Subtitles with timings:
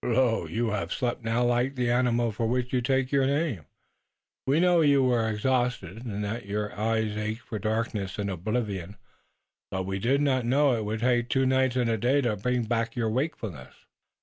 [0.03, 3.67] Lo, you have slept now, like the animal for which you take your name!
[4.47, 8.97] We knew you were exhausted, and that your eyes ached for darkness and oblivion,
[9.69, 12.63] but we did not know it would take two nights and a day to bring
[12.63, 13.75] back your wakefulness.